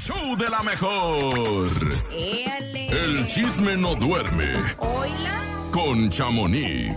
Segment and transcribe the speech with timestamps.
[0.00, 1.68] show de la mejor.
[2.10, 2.86] Éale.
[2.88, 5.42] El chisme no duerme Hola.
[5.70, 6.96] con Chamonix.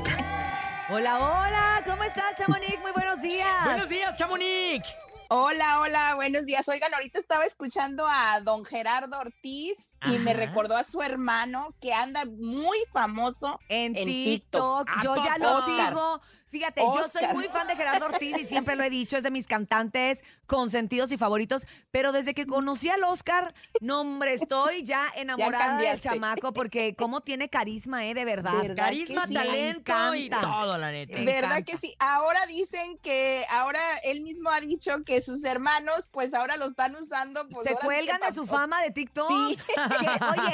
[0.89, 1.81] Hola, hola.
[1.85, 2.79] ¿Cómo estás, Chamonix?
[2.81, 3.65] Muy buenos días.
[3.65, 4.87] Buenos días, Chamonix.
[5.29, 6.67] Hola, hola, buenos días.
[6.69, 11.93] Oigan, ahorita estaba escuchando a don Gerardo Ortiz y me recordó a su hermano que
[11.93, 14.87] anda muy famoso En, en TikTok.
[14.87, 15.89] ¿A Yo ya lo Oscar.
[15.89, 16.21] sigo.
[16.53, 19.31] Fíjate, yo soy muy fan de Gerardo Ortiz y siempre lo he dicho, es de
[19.31, 21.65] mis cantantes consentidos y favoritos.
[21.89, 27.21] Pero desde que conocí al Oscar, no, hombre, estoy ya enamorada del chamaco porque cómo
[27.21, 28.13] tiene carisma, ¿eh?
[28.13, 28.53] De verdad.
[28.61, 28.75] ¿Verdad?
[28.75, 29.33] Carisma, sí?
[29.33, 31.17] talento y todo, la neta.
[31.17, 31.63] Me ¿Verdad encanta.
[31.63, 31.95] que sí?
[31.97, 36.95] Ahora dicen que, ahora él mismo ha dicho que sus hermanos, pues ahora lo están
[36.95, 37.49] usando.
[37.49, 39.31] Pues Se cuelgan de su fama de TikTok.
[39.49, 39.57] Sí.
[40.03, 40.53] Que, oye,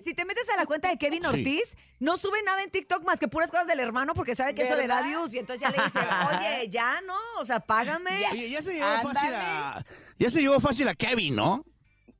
[0.04, 3.18] si te metes a la cuenta de Kevin Ortiz, no sube nada en TikTok más
[3.18, 5.30] que puras cosas del hermano porque sabe que eso le da views.
[5.40, 8.20] Entonces ya le dicen, oye, ya no, o sea, págame.
[8.20, 8.30] Ya.
[8.32, 9.14] Oye, ya se llevó Ándale.
[9.14, 9.84] fácil a.
[10.18, 11.64] Ya se llevó fácil a Kevin, ¿no?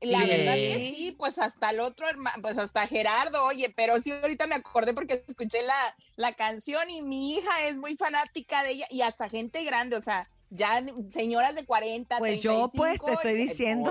[0.01, 0.27] La Sí.
[0.31, 4.47] verdad que sí, pues hasta el otro hermano, pues hasta Gerardo, oye, pero sí ahorita
[4.47, 8.87] me acordé porque escuché la, la canción y mi hija es muy fanática de ella
[8.91, 13.13] y hasta gente grande, o sea, ya señoras de 40, Pues yo, pues, te 35,
[13.13, 13.91] estoy diciendo.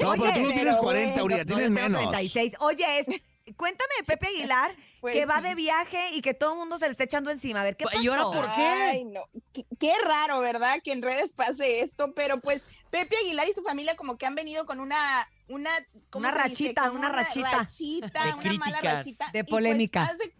[0.00, 2.10] No, pero tú no tienes pero 40, bueno, Aurea, No, tienes menos.
[2.10, 2.52] 36.
[2.60, 3.06] Oye, es,
[3.56, 6.84] cuéntame de Pepe Aguilar, Pues que va de viaje y que todo el mundo se
[6.84, 7.62] le está echando encima.
[7.62, 7.98] A ver, ¿qué pasó?
[8.02, 8.60] ¿Y ahora por qué?
[8.66, 9.22] Ay, no.
[9.54, 10.80] Qué, qué raro, ¿verdad?
[10.84, 14.34] Que en redes pase esto, pero pues Pepe Aguilar y su familia como que han
[14.34, 15.70] venido con una una
[16.10, 16.64] ¿cómo Una se dice?
[16.64, 17.50] rachita, Como una rachita.
[17.50, 18.94] rachita, De una mala críticas.
[18.94, 20.02] rachita De y, pues, polémica.
[20.04, 20.34] hace-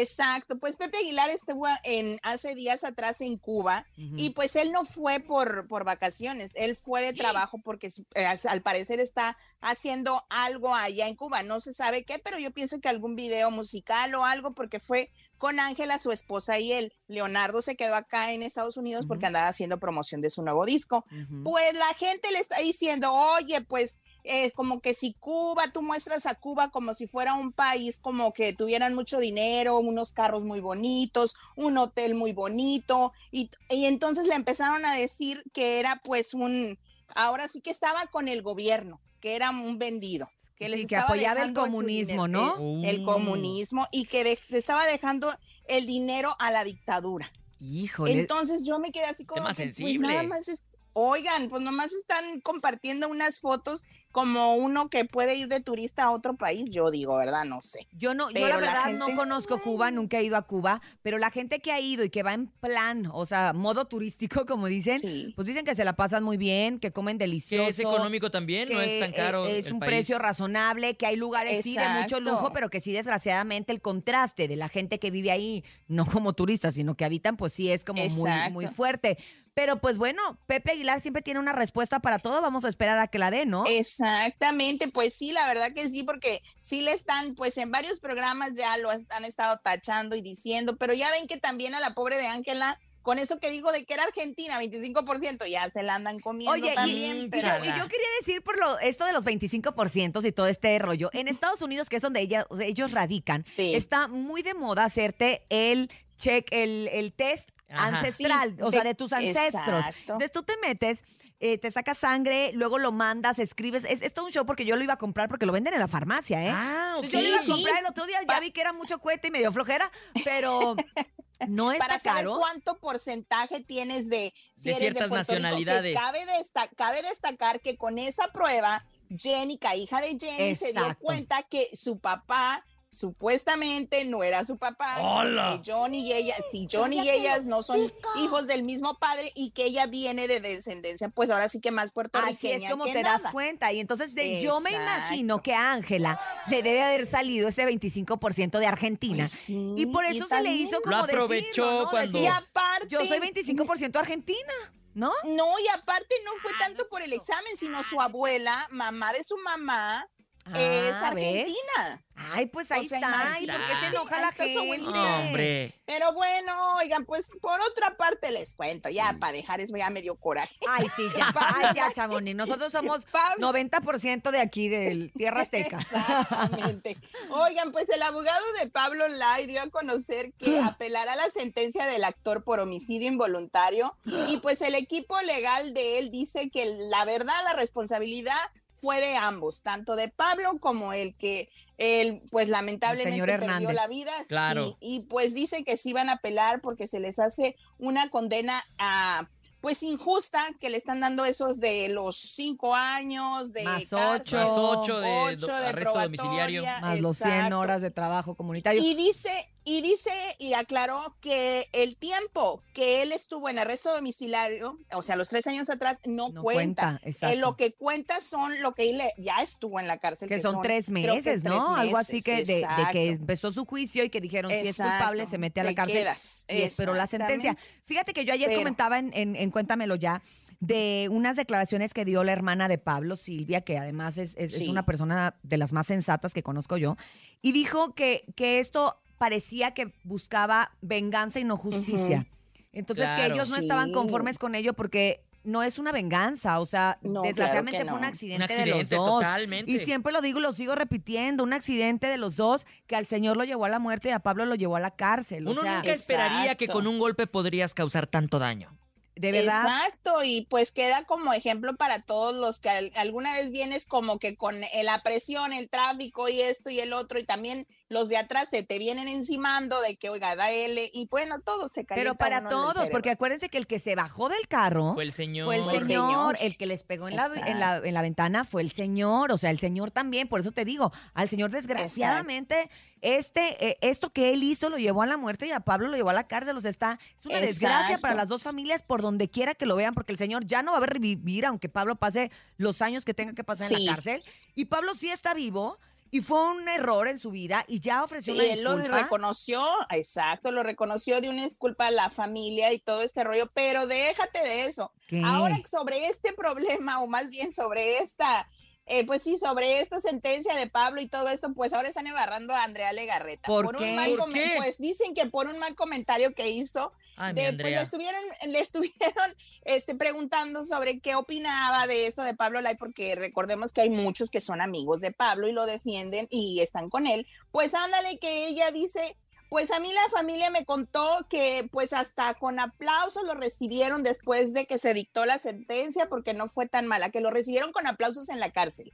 [0.00, 4.84] Exacto, pues Pepe Aguilar estuvo en hace días atrás en Cuba y pues él no
[4.84, 10.74] fue por, por vacaciones, él fue de trabajo porque eh, al- parecer está haciendo algo
[10.74, 14.24] allá en Cuba, no se sabe qué, pero yo pienso que algún video musical o
[14.24, 16.92] algo porque fue con Ángela, su esposa y él.
[17.08, 21.04] Leonardo se quedó acá en Estados Unidos porque andaba haciendo promoción de su nuevo disco.
[21.42, 26.26] Pues la gente le está diciendo, oye, pues eh, como que si Cuba, tú muestras
[26.26, 30.60] a Cuba como si fuera un país como que tuvieran mucho dinero, unos carros muy
[30.60, 36.34] bonitos, un hotel muy bonito, y, y entonces le empezaron a decir que era pues
[36.34, 36.78] un,
[37.14, 40.28] ahora sí que estaba con el gobierno, que era un vendido.
[40.56, 42.82] Que, les Sí, que apoyaba el comunismo, dinero, ¿no?
[42.84, 43.04] El, el Uh.
[43.06, 45.34] comunismo y que de- estaba dejando
[45.66, 47.30] el dinero a la dictadura.
[47.58, 48.12] Híjole.
[48.12, 50.06] Entonces yo me quedé así como Tema que, pues, sensible.
[50.06, 53.82] nada más es- oigan, pues nomás están compartiendo unas fotos
[54.14, 57.44] como uno que puede ir de turista a otro país, yo digo, ¿verdad?
[57.44, 57.88] No sé.
[57.90, 60.42] Yo no, yo Pero la la verdad no gente- conozco Cuba, nunca he ido a
[60.42, 63.86] Cuba, pero la gente que ha ido y que va en plan, o sea, modo
[63.86, 65.32] turístico, como dicen, Sí.
[65.34, 67.64] pues dicen que se la pasan muy bien, que comen delicioso.
[67.64, 69.46] Que es económico también, no es tan caro.
[69.46, 69.88] Es el un país.
[69.90, 72.20] precio razonable, que hay lugares sí de mucho Exacto.
[72.20, 76.34] lujo, pero que sí desgraciadamente el contraste de la gente que vive ahí, no como
[76.34, 78.50] turistas, sino que habitan, pues sí es como muy, Exacto.
[78.52, 79.18] muy fuerte.
[79.54, 83.08] Pero pues bueno, Pepe Aguilar siempre tiene una respuesta para todo, vamos a esperar a
[83.08, 83.64] que la dé, ¿no?
[84.04, 88.52] Exactamente, pues sí, la verdad que sí, porque sí le están, pues en varios programas
[88.56, 92.16] ya lo han estado tachando y diciendo, pero ya ven que también a la pobre
[92.16, 96.20] de Ángela, con eso que digo de que era Argentina, 25%, ya se la andan
[96.20, 97.24] comiendo Oye, también.
[97.24, 100.46] y, pero- yo, y yo quería decir por lo, esto de los 25% y todo
[100.46, 101.10] este rollo.
[101.12, 103.74] En Estados Unidos, que es donde ella, o sea, ellos radican, Sí.
[103.74, 107.98] está muy de moda hacerte el check, el, el test Ajá.
[107.98, 109.52] ancestral, Sí, o sea, de- de tus ancestros.
[109.86, 109.98] exacto.
[110.00, 111.04] Entonces tú te metes,
[111.40, 113.84] eh, te sacas sangre, luego lo mandas, escribes.
[113.84, 115.80] Es, es todo un show porque yo lo iba a comprar porque lo venden en
[115.80, 116.50] la farmacia, ¿eh?
[116.52, 117.04] Ah, ok.
[117.04, 117.50] Entonces, yo lo iba a sí.
[117.52, 119.90] comprar el otro día, ya vi que era mucho cohete y medio flojera,
[120.24, 120.76] pero
[121.48, 122.38] no está para saber caro.
[122.38, 125.96] cuánto porcentaje tienes de, si De eres ciertas Puerto Rico, que nacionalidades.
[125.96, 131.42] cabe, desta- cabe destacar que con esa prueba, Jenica, hija de Jenny, se dio cuenta
[131.42, 132.64] que su papá
[132.94, 135.60] supuestamente no era su papá, ¡Hala!
[135.64, 139.50] que Johnny y ella, si Johnny y ella no son hijos del mismo padre y
[139.50, 142.92] que ella viene de descendencia, pues ahora sí que más puertorriqueña Así es como que
[142.92, 143.18] te nada.
[143.18, 143.72] das cuenta.
[143.72, 148.58] Y entonces de- yo me imagino que a Ángela le debe haber salido ese 25%
[148.58, 149.24] de Argentina.
[149.24, 151.90] Pues sí, y por eso se le hizo como Lo aprovechó decirlo, ¿no?
[151.90, 154.52] cuando- Y aparte, yo soy 25% argentina,
[154.94, 155.12] ¿no?
[155.24, 159.36] No, y aparte no fue tanto por el examen, sino su abuela, mamá de su
[159.38, 160.08] mamá,
[160.46, 161.34] es Ah, ¿ves?
[161.46, 162.00] argentina.
[162.16, 163.40] Ay, pues ahí O sea, está.
[163.40, 164.82] ¿Y por qué se enoja la gente?
[164.86, 165.72] Hombre.
[165.84, 170.00] Pero bueno, oigan, pues por otra parte les cuento, ya para dejar eso ya me
[170.00, 170.54] dio coraje.
[170.68, 171.32] Ay, sí, ya.
[171.56, 172.36] Ay, ya, Chamonix.
[172.36, 175.78] Nosotros somos Pablo- 90% de aquí, del Tierra Azteca.
[175.78, 176.96] Exactamente.
[177.30, 182.04] Oigan, pues el abogado de Pablo Lai dio a conocer que apelará la sentencia del
[182.04, 183.96] actor por homicidio involuntario
[184.28, 188.38] y pues el equipo legal de él dice que la verdad, la responsabilidad
[188.74, 191.48] fue de ambos, tanto de Pablo como el que
[191.78, 193.74] él pues lamentablemente perdió Hernández.
[193.74, 194.12] la vida.
[194.28, 194.66] Claro.
[194.66, 198.62] Sí, y pues dice que sí van a apelar porque se les hace una condena
[198.78, 199.28] a
[199.64, 204.36] pues injusta que le están dando esos de los cinco años de Más ocho.
[204.36, 206.64] Más ocho de ocho de arresto domiciliario.
[206.82, 207.58] Más los 100 exacto.
[207.60, 208.82] horas de trabajo comunitario.
[208.82, 209.30] Y dice,
[209.66, 215.16] y dice y aclaró que el tiempo que él estuvo en arresto domiciliario, o sea,
[215.16, 217.00] los tres años atrás, no, no cuenta.
[217.02, 217.32] cuenta.
[217.32, 220.28] Eh, lo que cuenta son lo que él ya estuvo en la cárcel.
[220.28, 221.74] que son tres meses, tres ¿no?
[221.76, 225.38] Algo así que de, que empezó su juicio y que dijeron si es culpable se
[225.38, 226.44] mete a la cárcel quedas.
[226.48, 227.56] y esperó la sentencia.
[227.84, 230.22] Fíjate que yo ayer Pero- comentaba en, en- en Cuéntamelo ya
[230.60, 234.84] de unas declaraciones que dio la hermana de Pablo, Silvia, que además es, es- una
[234.86, 236.96] persona de las más sensatas que conozco yo,
[237.42, 242.26] y dijo que, que esto parecía que buscaba venganza y no justicia.
[242.72, 246.98] Entonces que ellos no estaban conformes con ello porque no es una venganza, o sea,
[247.02, 249.20] No, desgraciadamente claro fue un accidente, Un de los accidente, dos.
[249.22, 249.70] totalmente.
[249.72, 253.06] Y siempre lo digo y lo sigo repitiendo, un accidente de los dos que al
[253.06, 255.46] señor lo llevó a la muerte y a Pablo lo llevó a la cárcel.
[255.48, 258.76] Uno o sea, nunca esperaría que con un golpe podrías causar tanto daño.
[259.16, 259.62] de verdad.
[259.64, 264.18] Exacto, y pues queda como ejemplo para todos los que al- alguna vez vienes como
[264.18, 268.08] que con eh, la presión, el tráfico y esto y el otro, y también los
[268.10, 271.86] de atrás se te vienen encimando de que, oiga, da L, y bueno, todo se
[271.86, 275.12] calienta Pero para todos, porque acuérdense que el que se bajó del carro Fue el
[275.12, 275.46] señor.
[275.46, 278.60] fue el señor, el que les pegó en la, en, la, en la ventana fue
[278.60, 282.68] el señor, o sea, el señor también, por eso te digo, al señor desgraciadamente,
[283.00, 285.96] este, eh, esto que él hizo lo llevó a la muerte y a Pablo lo
[285.96, 289.02] llevó a la cárcel, o sea, está, es una desgracia para las dos familias por
[289.02, 291.96] donde quiera que lo vean, porque el señor ya no va a revivir, aunque Pablo
[291.96, 294.22] pase los años que tenga que pasar en la cárcel,
[294.54, 295.78] y Pablo sí está vivo,
[296.10, 299.62] y fue un error en su vida, y ya ofreció Y una él lo reconoció,
[299.90, 304.40] exacto, lo reconoció de una disculpa a la familia y todo este rollo, pero déjate
[304.40, 304.92] de eso.
[305.08, 305.22] ¿Qué?
[305.24, 308.48] Ahora sobre este problema, o más bien sobre esta,
[308.86, 312.52] eh, pues sí, sobre esta sentencia de Pablo y todo esto, pues ahora están embarrando
[312.52, 313.46] a Andrea Legarreta.
[313.46, 313.94] ¿Por un qué?
[313.94, 314.52] mal ¿Por qué?
[314.58, 318.58] Pues dicen que por un mal comentario que hizo, Ay, de- pues, le estuvieron, le
[318.58, 319.34] estuvieron
[319.64, 324.30] este, preguntando sobre qué opinaba de esto de Pablo Lai, porque recordemos que hay muchos
[324.30, 327.26] que son amigos de Pablo y lo defienden y están con él.
[327.50, 329.16] Pues ándale que ella dice,
[329.54, 334.52] pues a mí la familia me contó que pues hasta con aplausos lo recibieron después
[334.52, 337.86] de que se dictó la sentencia porque no fue tan mala, que lo recibieron con
[337.86, 338.92] aplausos en la cárcel.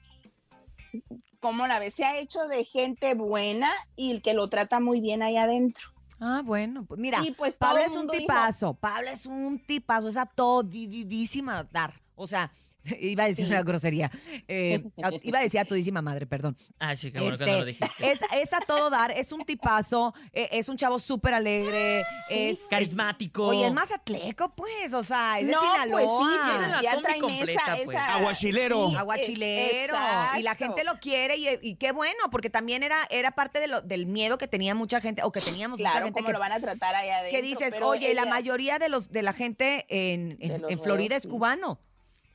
[1.41, 1.95] ¿Cómo la ves?
[1.95, 5.89] Se ha hecho de gente buena y que lo trata muy bien ahí adentro.
[6.21, 9.65] Ah, bueno, pues mira, y pues Pablo el es un dijo, tipazo, Pablo es un
[9.65, 10.27] tipazo, es a
[11.73, 11.95] dar.
[12.17, 12.53] O sea,
[13.01, 13.53] iba a decir Sí.
[13.53, 14.11] una grosería.
[14.49, 16.57] eh, a- iba a decir a todísima madre, perdón.
[16.79, 18.11] Ah, sí, qué bueno que Este, no lo dijiste.
[18.11, 22.51] Es, es a todo dar, es un tipazo, eh, es un chavo súper alegre, Sí.
[22.51, 23.47] es Carismático.
[23.47, 26.01] Oye, es más atleco, pues, o sea, es de No, Sinaloa.
[26.01, 27.81] pues sí, Tiene la ya combi completa, esa, pues.
[27.89, 28.89] esa- Aguachilero.
[28.91, 29.95] sí, aguachilero
[30.35, 33.61] es- y la gente lo quiere y, y qué bueno porque también era era parte
[33.61, 36.27] de lo- del miedo que tenía mucha gente o que teníamos mucha Claro, gente cómo
[36.27, 37.37] que lo van a tratar allá adentro.
[37.39, 40.71] que dices, oye, la ella- mayoría de los de la gente en, De en, los
[40.71, 41.29] en Florida es sí.
[41.29, 41.79] cubano.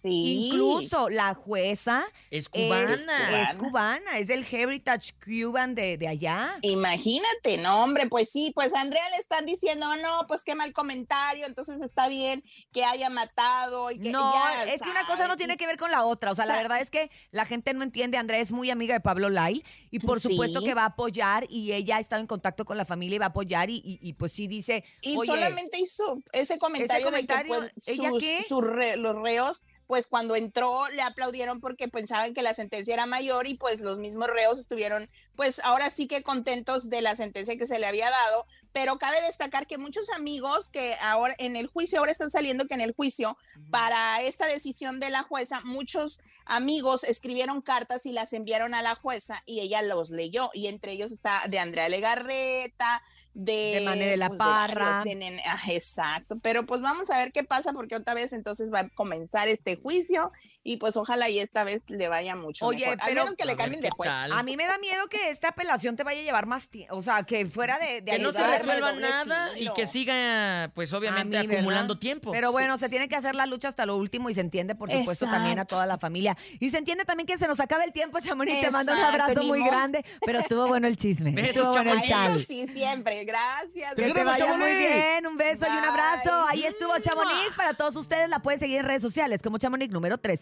[0.09, 0.47] Sí.
[0.51, 3.41] Incluso la jueza Es cubana.
[3.41, 6.51] es cubana, es del Heritage Cuban de, de allá.
[6.61, 10.55] Imagínate, no, hombre, pues sí, pues a Andrea le están diciendo, "Ah, no, pues qué
[10.55, 15.05] mal comentario, entonces está bien que haya matado y que No, ya es que una
[15.07, 16.31] cosa no tiene que ver con la otra.
[16.31, 18.17] O sea, O sea, la verdad es que la gente no entiende.
[18.17, 20.29] Andrea es muy amiga de Pablo Lai y por Sí.
[20.29, 23.19] supuesto que va a apoyar y ella ha estado en contacto con la familia y
[23.19, 27.05] va a apoyar y, y- y, pues sí dice, Y oye, solamente hizo ese comentario,
[27.07, 28.45] comentario, de que pues, ¿ella sus- qué?
[28.47, 33.05] sus re- los reos, pues cuando entró le aplaudieron porque pensaban que la sentencia era
[33.05, 37.57] mayor y pues los mismos reos estuvieron pues ahora sí que contentos de la sentencia
[37.57, 41.67] que se le había dado, pero cabe destacar que muchos amigos que ahora en el
[41.67, 43.37] juicio, ahora están saliendo que en el juicio
[43.69, 48.95] para esta decisión de la jueza, muchos amigos escribieron cartas y las enviaron a la
[48.95, 53.01] jueza y ella los leyó y entre ellos está de Andrea Legarreta,
[53.33, 55.03] de, De Manuel de la pues, varios, Parra.
[55.03, 58.79] de ah, exacto, pero pues vamos a ver qué pasa porque otra vez entonces va
[58.81, 60.31] a comenzar este juicio
[60.63, 62.97] y pues ojalá y esta vez le vaya mucho Oye, mejor.
[63.01, 64.09] Al pero- menos que A le ver cambien qué de juez.
[64.09, 64.31] tal.
[64.31, 66.95] a mí me da miedo que esta apelación te vaya a llevar más tiempo.
[66.95, 70.93] O sea, que fuera de, de Que no se resuelva nada y que siga, pues
[70.93, 71.59] obviamente, mí, ¿verdad?
[71.59, 72.31] acumulando tiempo.
[72.31, 74.89] Pero bueno, se tiene que hacer la lucha hasta lo último y se entiende, por
[74.89, 76.34] supuesto, también a toda la familia.
[76.59, 78.59] Y se entiende también que se nos acabe el tiempo, Chamonix.
[78.61, 79.71] Te mando un abrazo muy modo.
[79.71, 81.31] grande, pero estuvo bueno el chisme.
[81.31, 82.09] Besos, Estuvo bueno el A Chamonix.
[82.09, 82.39] chal.
[82.41, 83.25] eso sí, siempre.
[83.25, 83.93] Gracias.
[83.95, 86.45] Que Te muy bien, un beso y un abrazo.
[86.47, 87.55] Ahí estuvo Chamonix.
[87.55, 90.41] Para todos ustedes la pueden seguir en redes sociales como Chamonix número 3.